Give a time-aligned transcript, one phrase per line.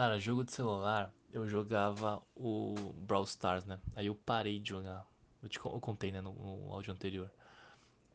[0.00, 2.74] Cara, jogo de celular, eu jogava o
[3.06, 3.78] Brawl Stars, né?
[3.94, 5.06] Aí eu parei de jogar.
[5.42, 7.30] Eu, te, eu contei, né, no, no áudio anterior.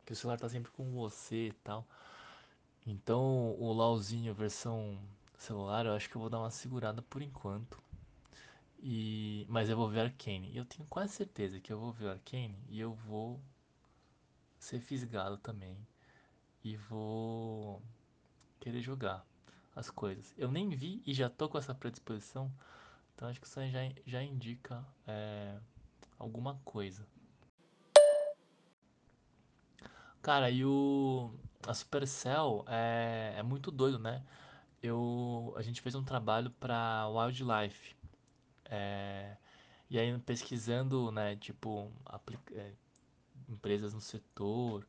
[0.04, 1.86] Que o celular tá sempre com você e tal.
[2.84, 4.98] Então, o LoLzinho versão
[5.38, 7.80] celular, eu acho que eu vou dar uma segurada por enquanto.
[8.82, 9.46] E...
[9.48, 10.50] Mas eu vou ver Arcane.
[10.50, 13.40] E eu tenho quase certeza que eu vou ver Arcane e eu vou
[14.58, 15.78] ser fisgado também.
[16.64, 17.80] E vou
[18.58, 19.24] querer jogar
[19.76, 20.34] as coisas.
[20.38, 22.50] Eu nem vi e já tô com essa predisposição.
[23.14, 25.58] Então acho que isso já, já indica é,
[26.18, 27.06] alguma coisa.
[30.22, 31.30] Cara, e o.
[31.66, 34.24] A Supercell é, é muito doido, né?
[34.82, 37.94] Eu, a gente fez um trabalho para Wildlife.
[38.66, 39.36] É,
[39.88, 41.92] e aí pesquisando, né, tipo,
[42.52, 42.72] é,
[43.48, 44.86] empresas no setor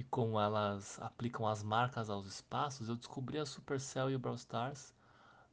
[0.00, 4.34] e como elas aplicam as marcas aos espaços, eu descobri a Supercell e o Brawl
[4.36, 4.94] Stars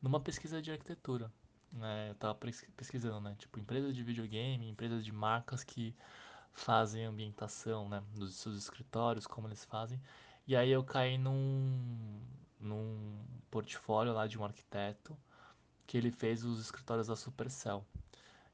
[0.01, 1.29] numa pesquisa de arquitetura.
[1.69, 2.11] Né?
[2.11, 3.35] Eu tava pesquisando, né?
[3.37, 5.93] Tipo, empresas de videogame, empresas de marcas que
[6.53, 8.01] fazem ambientação, né?
[8.15, 10.01] Nos seus escritórios, como eles fazem.
[10.47, 12.21] E aí eu caí num,
[12.57, 13.19] num
[13.51, 15.17] portfólio lá de um arquiteto
[15.85, 17.85] que ele fez os escritórios da Supercell.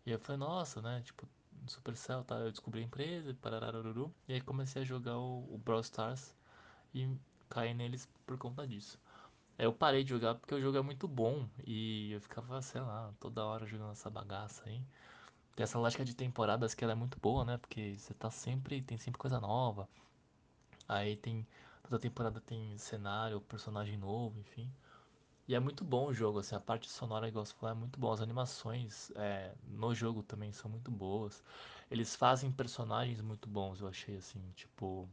[0.07, 1.03] E eu falei, nossa, né?
[1.05, 1.29] Tipo,
[1.71, 2.35] Supercell, tá?
[2.35, 4.13] Eu descobri a empresa, parararuru.
[4.27, 6.35] E aí comecei a jogar o, o Brawl Stars
[6.93, 7.09] e
[7.49, 8.99] caí neles por conta disso.
[9.57, 12.81] Aí eu parei de jogar porque o jogo é muito bom e eu ficava, sei
[12.81, 14.81] lá, toda hora jogando essa bagaça aí.
[15.55, 17.57] Tem essa lógica de temporadas que ela é muito boa, né?
[17.57, 19.87] Porque você tá sempre, tem sempre coisa nova.
[20.87, 21.45] Aí tem,
[21.83, 24.71] toda temporada tem cenário, personagem novo, enfim.
[25.47, 27.99] E é muito bom o jogo, assim, a parte sonora, igual você falou, é muito
[27.99, 28.13] boa.
[28.13, 31.43] As animações é, no jogo também são muito boas.
[31.91, 35.07] Eles fazem personagens muito bons, eu achei, assim, tipo...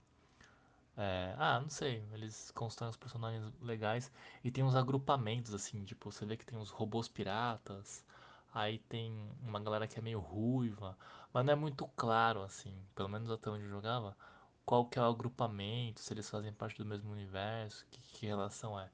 [0.96, 4.10] É, ah, não sei, eles constroem os personagens legais
[4.44, 8.04] e tem uns agrupamentos, assim, tipo, você vê que tem uns robôs piratas,
[8.52, 10.96] aí tem uma galera que é meio ruiva,
[11.32, 14.16] mas não é muito claro, assim, pelo menos até onde eu jogava,
[14.64, 18.78] qual que é o agrupamento, se eles fazem parte do mesmo universo, que, que relação
[18.78, 18.90] é.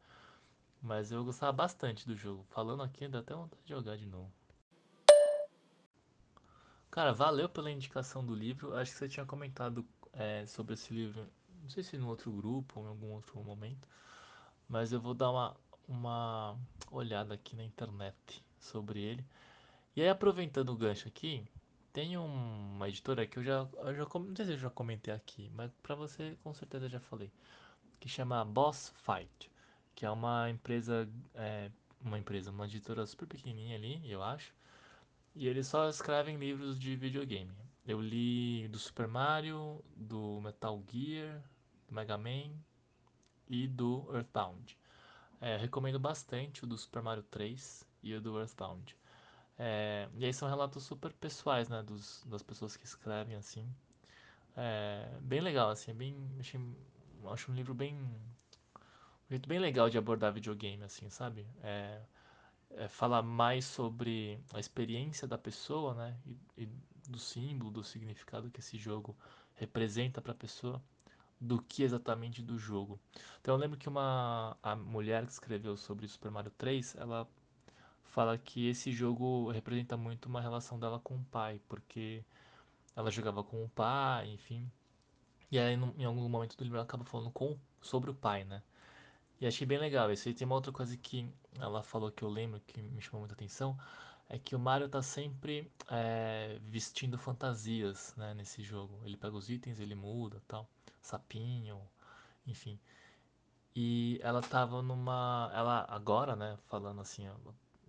[0.87, 2.45] Mas eu gostava bastante do jogo.
[2.51, 4.33] Falando aqui, dá até vontade de jogar de novo.
[6.89, 8.73] Cara, valeu pela indicação do livro.
[8.73, 11.27] Acho que você tinha comentado é, sobre esse livro,
[11.61, 13.89] não sei se no outro grupo ou em algum outro momento,
[14.69, 15.57] mas eu vou dar uma,
[15.89, 16.57] uma
[16.89, 19.27] olhada aqui na internet sobre ele.
[19.97, 21.45] E aí, aproveitando o gancho aqui,
[21.93, 25.51] tem uma editora que eu já, eu já não sei se eu já comentei aqui,
[25.53, 27.33] mas pra você com certeza já falei,
[27.99, 29.51] que chama Boss Fight,
[29.97, 31.71] que é uma empresa, é,
[32.01, 34.55] uma empresa, uma editora super pequenininha ali, eu acho,
[35.35, 37.53] e eles só escrevem livros de videogame.
[37.87, 41.43] Eu li do Super Mario, do Metal Gear,
[41.89, 42.53] do Mega Man
[43.49, 44.79] e do Earthbound.
[45.41, 48.97] É, recomendo bastante o do Super Mario 3 e o do Earthbound.
[49.59, 53.67] É, e aí são relatos super pessoais, né, dos, das pessoas que escrevem assim.
[54.57, 56.61] É, bem legal, assim, bem, achei,
[57.33, 57.99] acho um livro bem,
[59.29, 61.47] um jeito bem legal de abordar videogame, assim, sabe?
[61.63, 62.01] É,
[62.71, 66.17] é, falar mais sobre a experiência da pessoa, né?
[66.27, 66.69] E, e,
[67.09, 69.17] do símbolo, do significado que esse jogo
[69.55, 70.83] representa para a pessoa,
[71.41, 72.99] do que exatamente do jogo.
[73.41, 77.29] Então eu lembro que uma a mulher que escreveu sobre Super Mario 3, ela
[78.05, 82.25] fala que esse jogo representa muito uma relação dela com o pai, porque
[82.97, 84.71] ela jogava com o pai, enfim.
[85.51, 88.63] E aí em algum momento do livro ela acaba falando com, sobre o pai, né?
[89.41, 90.11] E achei bem legal.
[90.13, 91.29] Isso aí tem uma outra coisa que
[91.61, 93.79] ela falou que eu lembro que me chamou muita atenção.
[94.29, 99.01] É que o Mario tá sempre é, vestindo fantasias né, nesse jogo.
[99.05, 100.69] Ele pega os itens, ele muda tal.
[101.01, 101.81] Sapinho,
[102.47, 102.79] enfim.
[103.75, 105.51] E ela tava numa.
[105.55, 107.29] Ela agora, né, falando assim,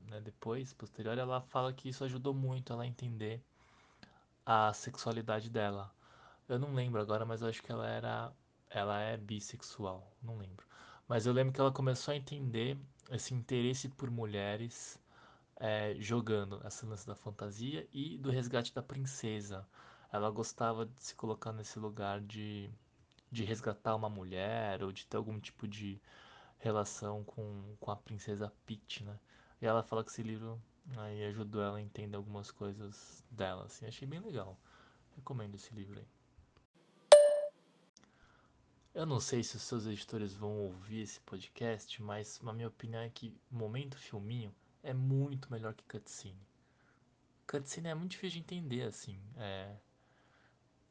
[0.07, 3.41] né, depois, posterior, ela fala que isso ajudou muito ela a entender
[4.45, 5.91] a sexualidade dela.
[6.47, 8.31] Eu não lembro agora, mas eu acho que ela era.
[8.69, 10.65] Ela é bissexual, não lembro.
[11.07, 12.77] Mas eu lembro que ela começou a entender
[13.11, 14.99] esse interesse por mulheres
[15.57, 19.67] é, jogando essa lance da fantasia e do resgate da princesa.
[20.11, 22.69] Ela gostava de se colocar nesse lugar de,
[23.31, 25.99] de resgatar uma mulher ou de ter algum tipo de
[26.59, 29.19] relação com, com a princesa Peach, né?
[29.61, 30.61] E ela fala que esse livro
[30.97, 33.85] aí ajudou ela a entender algumas coisas dela, assim.
[33.87, 34.57] Achei bem legal.
[35.15, 36.07] Recomendo esse livro aí.
[38.97, 42.99] Eu não sei se os seus editores vão ouvir esse podcast, mas a minha opinião
[42.99, 44.51] é que Momento Filminho
[44.81, 46.41] é muito melhor que Cutscene.
[47.45, 49.19] Cutscene é muito difícil de entender, assim.
[49.35, 49.75] É...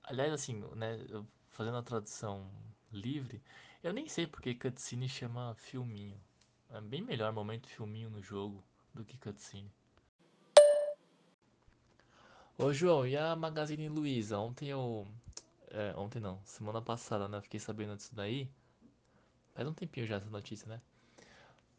[0.05, 1.01] Aliás, assim, né,
[1.49, 2.49] fazendo a tradução
[2.93, 3.43] livre,
[3.83, 6.17] eu nem sei porque Cutscene chama filminho.
[6.71, 8.63] É bem melhor Momento Filminho no jogo
[8.95, 9.73] do que cutscene.
[12.57, 14.39] Ô João, e a Magazine Luiza?
[14.39, 15.09] Ontem eu.
[15.77, 17.39] É, ontem não, semana passada, né?
[17.43, 18.49] Fiquei sabendo disso daí.
[19.55, 20.81] Faz um tempinho já essa notícia, né?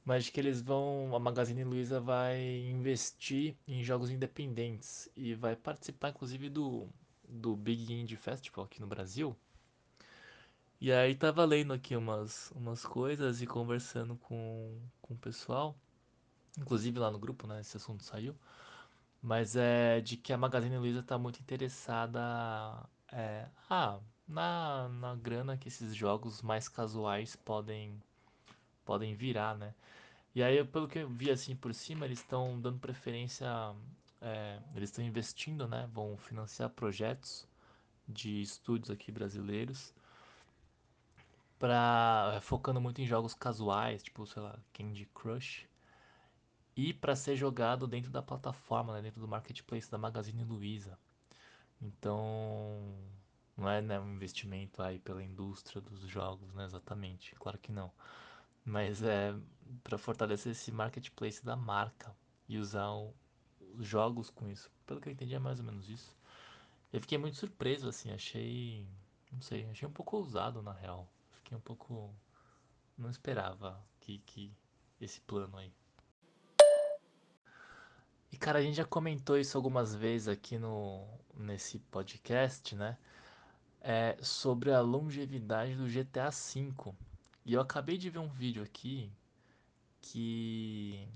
[0.05, 1.15] Mas que eles vão.
[1.15, 2.39] A Magazine Luiza vai
[2.69, 6.87] investir em jogos independentes e vai participar, inclusive, do,
[7.27, 9.35] do Big Indie Festival aqui no Brasil.
[10.79, 15.75] E aí tava lendo aqui umas, umas coisas e conversando com, com o pessoal,
[16.59, 17.61] inclusive lá no grupo, né?
[17.61, 18.35] Esse assunto saiu.
[19.21, 25.57] Mas é de que a Magazine Luiza tá muito interessada é, ah, na, na grana
[25.57, 28.01] que esses jogos mais casuais podem,
[28.85, 29.73] podem virar, né?
[30.35, 33.47] E aí, pelo que eu vi assim por cima, eles estão dando preferência,
[34.21, 35.89] é, eles estão investindo, né?
[35.93, 37.47] Vão financiar projetos
[38.07, 39.93] de estúdios aqui brasileiros
[41.59, 45.67] para focando muito em jogos casuais, tipo, sei lá, Candy Crush,
[46.75, 50.97] e para ser jogado dentro da plataforma, né, dentro do marketplace da Magazine Luiza.
[51.81, 52.95] Então,
[53.55, 57.91] não é né, um investimento aí pela indústria dos jogos, né, exatamente, claro que não.
[58.65, 59.33] Mas é
[59.83, 62.15] para fortalecer esse marketplace da marca
[62.47, 63.13] e usar o,
[63.75, 64.71] os jogos com isso.
[64.85, 66.15] Pelo que eu entendi é mais ou menos isso.
[66.91, 68.85] Eu fiquei muito surpreso assim, achei,
[69.31, 71.07] não sei, achei um pouco ousado na real.
[71.31, 72.13] Fiquei um pouco
[72.97, 74.51] não esperava que, que
[74.99, 75.71] esse plano aí.
[78.31, 82.97] E cara, a gente já comentou isso algumas vezes aqui no nesse podcast, né?
[83.81, 86.93] É sobre a longevidade do GTA V.
[87.45, 89.11] E eu acabei de ver um vídeo aqui
[90.01, 91.07] que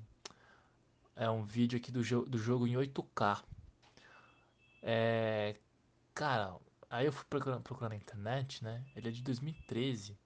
[1.15, 3.43] é um vídeo aqui do, jo do jogo em 8K.
[4.81, 5.55] É,
[6.13, 6.55] cara,
[6.89, 8.83] aí eu fui procurar, procurar na internet, né?
[8.95, 10.17] Ele é de 2013.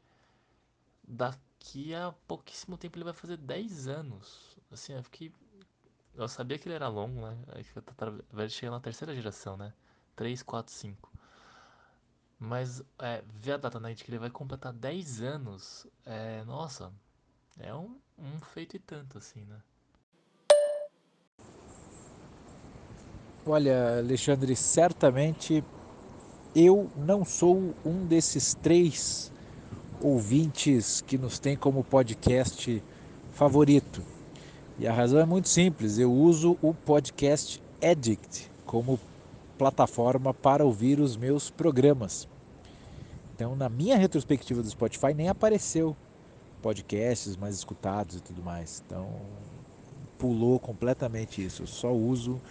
[1.07, 4.57] Daqui a pouquíssimo tempo ele vai fazer 10 anos.
[4.71, 5.31] Assim, eu fiquei.
[6.17, 7.37] Eu sabia que ele era longo, né?
[8.31, 9.73] Vai chegar na terceira geração, né?
[10.15, 11.11] 3, 4, 5.
[12.39, 16.91] Mas é, ver a data né, de que ele vai completar 10 anos, é, nossa,
[17.59, 19.57] é um, um feito e tanto, assim, né?
[23.45, 25.63] Olha, Alexandre, certamente
[26.55, 29.31] eu não sou um desses três
[30.01, 32.81] ouvintes que nos tem como podcast
[33.31, 34.14] favorito.
[34.77, 38.99] E a razão é muito simples, eu uso o podcast Addict como
[39.57, 42.27] plataforma para ouvir os meus programas.
[43.33, 45.95] Então, na minha retrospectiva do Spotify, nem apareceu
[46.61, 48.83] podcasts mais escutados e tudo mais.
[48.85, 49.07] Então,
[50.17, 51.63] pulou completamente isso.
[51.63, 52.41] Eu só uso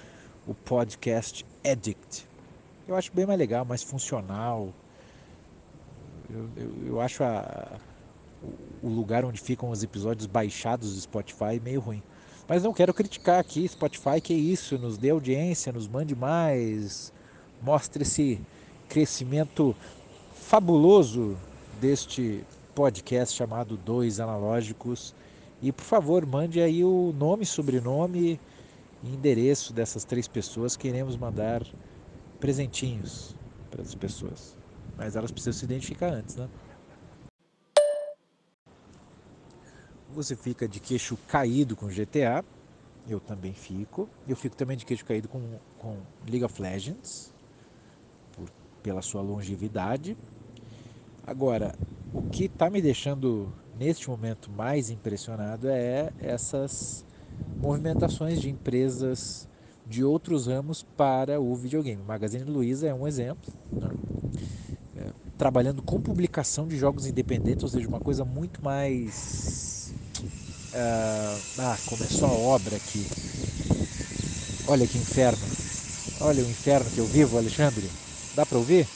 [0.47, 2.27] o podcast Addict.
[2.89, 4.73] Eu acho bem mais legal, mais funcional.
[6.31, 7.79] Eu, eu, eu acho a,
[8.83, 12.03] o lugar onde ficam os episódios baixados do Spotify meio ruim.
[12.49, 17.13] Mas não quero criticar aqui Spotify, que é isso, nos dê audiência, nos mande mais,
[17.63, 18.39] mostre esse
[18.89, 19.75] crescimento
[20.35, 21.37] fabuloso
[21.81, 22.45] deste
[22.75, 25.15] podcast chamado Dois Analógicos.
[25.63, 28.39] E por favor, mande aí o nome, sobrenome
[29.03, 30.77] e endereço dessas três pessoas.
[30.77, 31.63] Queremos mandar
[32.39, 33.35] presentinhos
[33.71, 34.55] para as pessoas.
[34.99, 36.49] Mas elas precisam se identificar antes, né?
[40.15, 42.45] Você fica de queixo caído com GTA.
[43.09, 44.09] Eu também fico.
[44.27, 45.41] Eu fico também de queixo caído com,
[45.79, 45.97] com
[46.29, 47.33] League of Legends.
[48.33, 48.49] Por,
[48.83, 50.17] pela sua longevidade.
[51.27, 51.75] Agora,
[52.13, 57.05] o que está me deixando neste momento mais impressionado é essas
[57.57, 59.49] movimentações de empresas
[59.87, 62.03] de outros ramos para o videogame.
[62.03, 63.53] Magazine Luiza é um exemplo.
[63.73, 63.91] Né?
[64.97, 69.74] É, trabalhando com publicação de jogos independentes, ou seja, uma coisa muito mais.
[70.75, 73.07] Uh, ah, começou a obra aqui.
[74.67, 75.39] Olha que inferno.
[76.21, 77.89] Olha o inferno que eu vivo, Alexandre.
[78.35, 78.89] Dá para ouvir?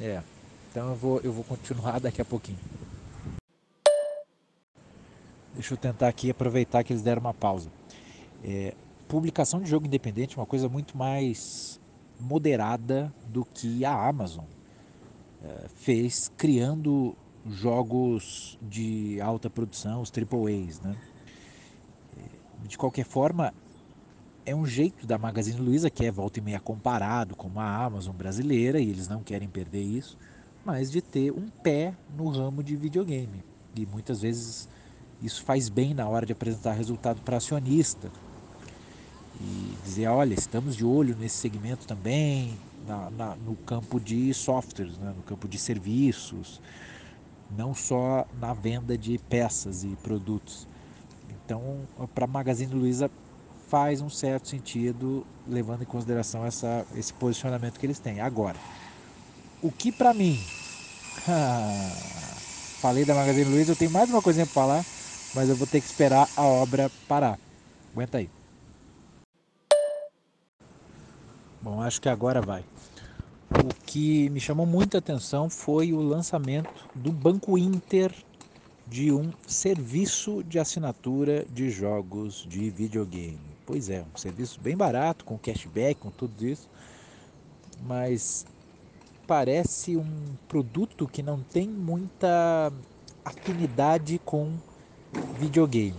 [0.00, 0.22] É.
[0.70, 2.58] Então eu vou, eu vou continuar daqui a pouquinho.
[5.52, 7.68] Deixa eu tentar aqui aproveitar que eles deram uma pausa.
[8.44, 8.72] É,
[9.08, 11.80] publicação de jogo independente é uma coisa muito mais
[12.20, 14.44] moderada do que a Amazon
[15.42, 17.16] é, fez criando
[17.48, 20.80] jogos de alta produção, os AAAs.
[20.80, 20.96] Né?
[22.16, 23.54] É, de qualquer forma,
[24.44, 28.14] é um jeito da Magazine Luiza, que é volta e meia comparado com a Amazon
[28.14, 30.16] brasileira, e eles não querem perder isso,
[30.64, 33.44] mas de ter um pé no ramo de videogame.
[33.76, 34.68] E muitas vezes
[35.22, 38.10] isso faz bem na hora de apresentar resultado para acionista.
[39.40, 44.98] E dizer, olha, estamos de olho nesse segmento também, na, na, no campo de softwares,
[44.98, 45.14] né?
[45.16, 46.60] no campo de serviços,
[47.56, 50.66] não só na venda de peças e produtos.
[51.28, 51.80] Então,
[52.14, 53.10] para Magazine Luiza
[53.68, 58.20] faz um certo sentido, levando em consideração essa, esse posicionamento que eles têm.
[58.20, 58.56] Agora,
[59.62, 60.38] o que para mim.
[62.80, 64.84] falei da Magazine Luiza, eu tenho mais uma coisinha para falar,
[65.34, 67.38] mas eu vou ter que esperar a obra parar.
[67.92, 68.30] Aguenta aí.
[71.60, 72.64] Bom, acho que agora vai.
[73.52, 78.14] O que me chamou muita atenção foi o lançamento do Banco Inter
[78.86, 83.40] de um serviço de assinatura de jogos de videogame.
[83.66, 86.68] Pois é, um serviço bem barato, com cashback, com tudo isso,
[87.82, 88.46] mas
[89.26, 92.72] parece um produto que não tem muita
[93.24, 94.54] afinidade com
[95.40, 95.98] videogame.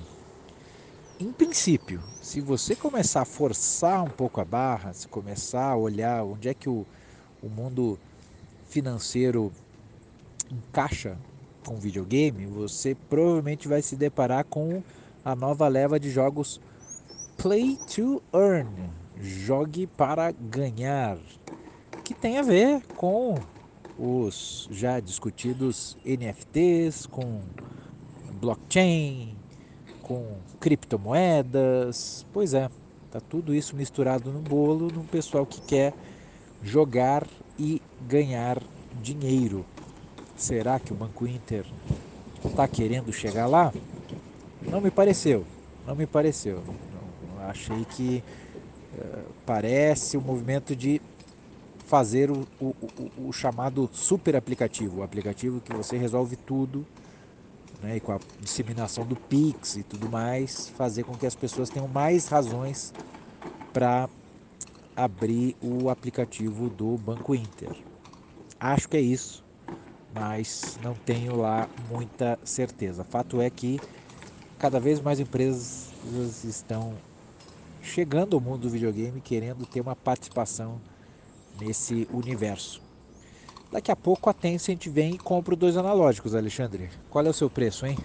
[1.20, 6.24] Em princípio, se você começar a forçar um pouco a barra, se começar a olhar
[6.24, 6.86] onde é que o,
[7.41, 7.98] o mundo
[8.67, 9.51] financeiro
[10.51, 11.17] encaixa
[11.65, 14.81] com videogame, você provavelmente vai se deparar com
[15.24, 16.60] a nova leva de jogos
[17.38, 18.69] Play to Earn,
[19.19, 21.17] jogue para ganhar,
[22.03, 23.36] que tem a ver com
[23.98, 27.41] os já discutidos NFTs, com
[28.39, 29.36] blockchain,
[30.01, 32.25] com criptomoedas.
[32.33, 32.69] Pois é,
[33.12, 35.93] tá tudo isso misturado no bolo no pessoal que quer
[36.63, 37.27] jogar
[37.58, 38.62] e ganhar
[39.01, 39.65] dinheiro.
[40.36, 41.65] Será que o Banco Inter
[42.44, 43.72] está querendo chegar lá?
[44.62, 45.46] Não me pareceu,
[45.86, 46.63] não me pareceu.
[47.48, 48.24] Achei que
[48.98, 51.01] uh, parece o um movimento de
[51.86, 52.75] fazer o, o,
[53.18, 56.86] o, o chamado super aplicativo, o aplicativo que você resolve tudo
[57.82, 61.70] né, e com a disseminação do Pix e tudo mais, fazer com que as pessoas
[61.70, 62.94] tenham mais razões
[63.74, 64.08] para
[64.95, 67.75] abrir o aplicativo do Banco Inter.
[68.60, 69.43] Acho que é isso,
[70.13, 73.03] mas não tenho lá muita certeza.
[73.03, 73.79] Fato é que
[74.60, 76.95] cada vez mais empresas estão
[77.81, 80.79] chegando ao mundo do videogame querendo ter uma participação
[81.60, 82.81] nesse universo.
[83.71, 86.89] Daqui a pouco a Tencent vem e compra dois analógicos, Alexandre.
[87.10, 87.98] Qual é o seu preço, hein?